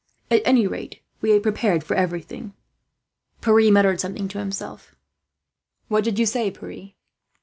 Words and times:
At 0.31 0.41
any 0.45 0.65
rate, 0.65 0.99
we 1.21 1.29
have 1.29 1.43
prepared 1.43 1.83
for 1.83 1.93
everything." 1.93 2.55
Pierre 3.39 3.71
muttered 3.71 3.99
something 4.01 4.27
to 4.29 4.39
himself. 4.39 4.95
"What 5.89 6.05
do 6.05 6.09
you 6.11 6.25
say, 6.25 6.49
Pierre?" 6.49 6.93